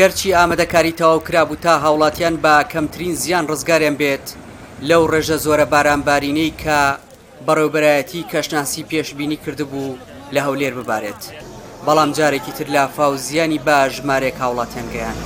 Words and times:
گەرچی 0.00 0.32
ئامادەکاری 0.38 0.96
تەواوکرا 1.00 1.44
بوو 1.48 1.56
تا 1.64 1.74
هاوڵاتیان 1.84 2.36
بە 2.44 2.54
کەمترین 2.72 3.14
زیان 3.22 3.44
ڕزگاریان 3.50 3.94
بێت 4.00 4.26
لەو 4.88 5.02
ڕێژە 5.12 5.36
زۆرە 5.44 5.64
بارانبارینەی 5.74 6.52
کە 6.62 6.80
بەڕێوبەرایەتی 7.46 8.26
کەشناسی 8.32 8.86
پێشببینی 8.90 9.38
کردبوو 9.44 9.94
لە 10.34 10.40
هەولێر 10.46 10.72
ببارێت 10.78 11.22
بەڵام 11.86 12.10
جارێکی 12.16 12.52
تر 12.56 12.68
لافااو 12.74 13.16
زیانی 13.26 13.58
با 13.66 13.88
ژمارێک 13.92 14.34
هاوڵاتیان 14.42 14.88
گەیاند 14.94 15.24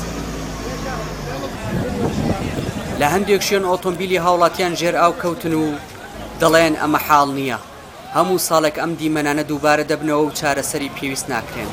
لە 3.01 3.07
هەندێک 3.15 3.43
شوێن 3.49 3.65
ئۆتۆمبیلی 3.71 4.23
هاوڵاتیان 4.27 4.77
ژێر 4.81 4.95
ئاو 5.01 5.13
کەوتن 5.23 5.55
و 5.63 5.67
دەڵێن 6.41 6.75
ئەمە 6.83 7.01
حاڵ 7.09 7.29
نییە 7.39 7.59
هەموو 8.17 8.39
ساڵێک 8.49 8.77
ئەم 8.83 8.93
دیمەنانە 9.01 9.45
دووبارە 9.51 9.85
دەبنەوە 9.91 10.23
و 10.25 10.33
چارەسەری 10.39 10.95
پێویست 10.97 11.27
ناکرێن. 11.33 11.71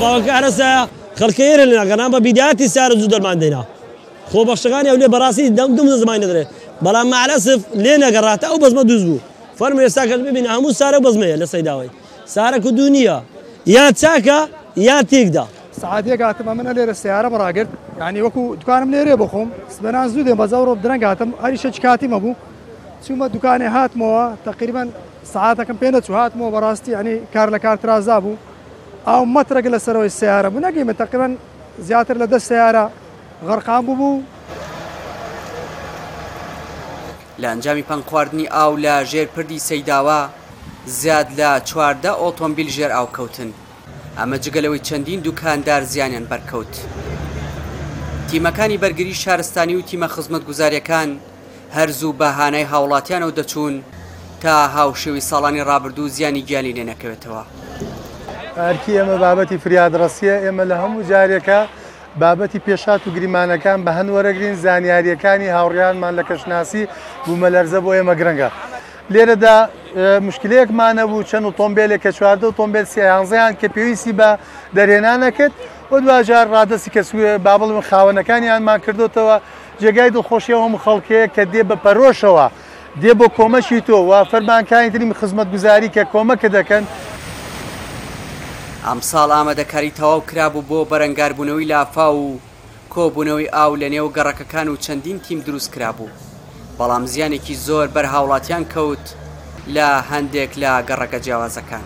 باوەکارەسە 0.00 0.72
خەڵکە 1.20 1.44
ئێرە 1.50 1.64
لە 1.70 1.74
ناگەنان 1.80 2.10
بە 2.14 2.18
بیداتی 2.26 2.66
سارە 2.76 2.94
زوو 3.00 3.10
دەرماندەینا 3.14 3.62
خۆ 4.30 4.40
بەخشەکانی 4.48 4.88
ئەو 4.90 4.98
لێ 5.02 5.08
بەڕاستی 5.14 5.50
دەم 5.58 5.70
دم 5.78 5.86
زمانی 6.02 6.20
نەدرێت 6.24 6.48
بەڵام 6.84 7.06
معرەسف 7.14 7.60
لێ 7.84 7.94
نەگەڕاتە 8.04 8.46
ئەو 8.50 8.58
بەزمە 8.62 8.82
دووز 8.88 9.02
بوو 9.08 9.20
فەرمو 9.58 9.80
ئێستا 9.86 10.02
کە 10.10 10.14
ببین 10.26 10.44
هەموو 10.54 10.70
سارە 10.80 10.98
بەزمەیە 11.04 11.36
لە 11.42 11.46
سەیداوەی 11.52 11.90
سارەک 12.34 12.62
و 12.68 12.70
دوونیە 12.78 13.18
یا 13.76 13.84
چاکە 14.00 14.38
یا 14.88 14.96
تێکدا 15.10 15.44
سعاتێک 15.82 16.20
هاتممە 16.26 16.52
منە 16.58 16.72
لێرە 16.76 16.94
سیارە 17.02 17.28
بەڕاگرت 17.34 17.70
ینی 18.04 18.20
وەکو 18.26 18.42
دوکانم 18.60 18.88
لێرێ 18.94 19.14
بخۆم 19.22 19.48
سبەنان 19.74 20.04
قاتم 20.08 20.22
دێ 20.28 20.34
بەزەڕۆ 20.40 20.72
درەنگ 20.84 21.02
هاتم 21.10 21.30
ئەریشە 21.42 21.70
چکاتی 21.76 22.08
مەبوو 22.14 22.32
چوومە 23.04 23.26
دوکانێ 23.34 23.68
هاتمەوە 23.76 24.24
تقریبان 24.48 24.88
سعاتەکەم 25.32 25.76
پێ 25.82 25.88
نەچوو 25.94 26.14
هاتمەوە 26.22 26.50
بەڕاستی 26.54 26.92
ئەنی 26.98 27.14
کار 27.34 27.48
لە 27.54 27.58
کارترازا 27.64 28.16
بوو 28.24 28.34
ئاو 29.08 29.24
مەترەك 29.34 29.66
لەسەرەوەی 29.74 30.12
سیارە 30.18 30.48
بوو 30.52 30.60
نەگەیمە 30.68 30.92
تقریبان 31.02 31.36
زیاتر 31.86 32.16
لە 32.22 32.26
دە 32.32 32.38
سیارە 32.48 32.84
غەرقام 33.46 33.86
بوو 33.86 34.22
لە 37.40 37.46
ئەنجامی 37.50 37.82
پەن 37.90 38.00
خواردنی 38.08 38.46
ئاو 38.48 38.76
لە 38.84 39.04
ژێر 39.10 39.26
پردی 39.34 39.58
سەیداوە 39.68 40.20
زیاد 40.86 41.28
لە 41.38 41.50
چواردە 41.68 42.12
ئۆتۆمبیل 42.22 42.68
ژێر 42.76 42.92
ئاوکەوتن 42.94 43.50
ئەمە 44.18 44.36
جگەلەوەی 44.44 44.84
چەندین 44.88 45.20
دوکاندار 45.26 45.82
زیانیان 45.92 46.26
بەرکەوت 46.30 46.74
تیمەکانی 48.28 48.78
بەرگری 48.82 49.14
شارستانی 49.22 49.74
و 49.76 49.82
تیمە 49.88 50.08
خزمەت 50.14 50.42
گوزاریەکان 50.48 51.08
هەرزوو 51.76 52.12
بەهانەی 52.20 52.70
هاوڵاتیانەوە 52.72 53.36
دەچوون 53.38 53.74
تا 54.42 54.52
هاوشێوی 54.76 55.24
ساڵانی 55.30 55.64
ڕابردوو 55.68 56.08
زیانی 56.16 56.42
گیانی 56.48 56.74
لێ 56.76 56.84
نەکەوێتەوە. 56.90 57.42
ئەرکی 58.64 58.92
ئێمە 58.98 59.16
بابەتی 59.24 59.56
فریادڕسیە 59.64 60.34
ئێمە 60.44 60.64
لە 60.70 60.76
هەموو 60.82 61.06
جارێکە 61.10 61.58
بابەتی 62.22 62.60
پێشات 62.66 63.02
و 63.06 63.10
گریمانەکان 63.16 63.78
بە 63.84 63.90
هەنوەرەگرین 63.98 64.54
زانیاریەکانی 64.64 65.48
هاوڕیانمان 65.56 66.12
لە 66.18 66.22
کەشناسی 66.28 66.82
بوومەلەرزە 67.24 67.78
بۆ 67.84 67.90
ئێمە 67.96 68.14
گرنگە. 68.20 68.48
لێرەدا 69.12 69.56
مشکلەیەکمانە 70.26 71.04
بوو 71.10 71.22
چەند 71.30 71.44
و 71.48 71.52
تۆمبیلێک 71.60 72.00
کە 72.04 72.10
چواردە 72.16 72.44
و 72.48 72.56
تۆمبیل 72.58 72.86
سیانزیان 72.94 73.52
کە 73.60 73.66
پێویستی 73.74 74.12
بە 74.18 74.28
دەرێنانەکرد 74.76 75.54
و 75.92 75.96
دوجار 76.06 76.46
ڕادستی 76.54 76.90
کە 76.94 77.02
سوێ 77.10 77.32
بابڵ 77.46 77.68
من 77.76 77.84
خاوەنەکانیانمان 77.90 78.78
کردوتەوە 78.86 79.36
جێگای 79.82 80.10
دڵخۆشی 80.16 80.54
هەم 80.64 80.74
خەڵکەیە 80.84 81.26
کە 81.34 81.42
دێ 81.52 81.62
بە 81.68 81.76
پەرۆشەوە. 81.84 82.46
دێ 83.02 83.12
بۆ 83.20 83.26
کۆمەشی 83.36 83.80
تۆ 83.86 83.96
وا 84.10 84.20
فەرمانکانی 84.32 84.90
تریم 84.94 85.12
خزمەت 85.20 85.48
گوزاری 85.54 85.88
کە 85.96 86.02
کۆمەکە 86.12 86.48
دەکەن 86.56 86.84
ئەمساڵ 88.88 89.28
ئامادەکاری 89.36 89.92
تەواو 89.98 90.26
کرابوو 90.28 90.66
بۆ 90.68 90.78
بەرەنگاربوونەوەی 90.90 91.70
لافا 91.72 92.06
و 92.14 92.40
کۆبوونەوەی 92.94 93.52
ئاو 93.54 93.72
لە 93.82 93.88
نێو 93.94 94.08
گەڕەکەکان 94.16 94.68
و 94.68 94.80
چەندین 94.84 95.18
تیم 95.26 95.40
دروست 95.46 95.70
کرابوو 95.74 96.14
بەڵام 96.78 97.04
زیانێکی 97.12 97.54
زۆر 97.66 97.86
بەرهاوڵاتیان 97.94 98.64
کەوت 98.74 99.04
لە 99.74 99.88
هەندێک 100.10 100.50
لە 100.62 100.72
گەڕەکە 100.88 101.18
جیاوازەکان 101.24 101.84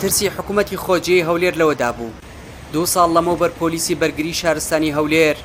ترسی 0.00 0.28
حکوومەتی 0.36 0.80
خۆجێی 0.84 1.26
هەولێر 1.28 1.54
لەوەدا 1.60 1.90
بوو 1.96 2.12
دو 2.72 2.82
ساڵ 2.94 3.10
لەمەوبەر 3.16 3.50
پۆلیسی 3.60 3.98
بەرگری 4.00 4.38
شارستانی 4.40 4.94
هەولێر 4.98 5.36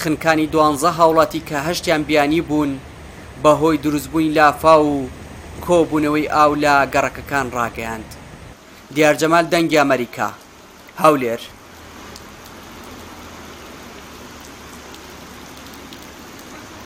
خنکانی 0.00 0.50
دوانزە 0.52 0.90
هاوڵاتی 0.98 1.44
کە 1.48 1.54
هەشتیان 1.68 2.02
بیانی 2.08 2.40
بوون 2.48 2.72
بەهۆی 3.42 3.78
دروستبوونی 3.84 4.34
لافا 4.38 4.76
و 4.84 5.08
کۆبوونەوەی 5.66 6.26
ئاو 6.36 6.52
لە 6.64 6.74
گەڕەکەکان 6.94 7.46
ڕاگەاند 7.58 8.10
دیارجەمال 8.96 9.44
دەنگی 9.52 9.78
ئەمریکا 9.82 10.28
هەولێر 11.02 11.42